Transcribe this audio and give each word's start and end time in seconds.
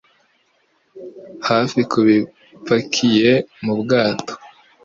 hafi 1.47 1.79
ku 1.91 1.99
bipakiye 2.07 3.31
mu 3.63 3.73
bwato 3.81 4.33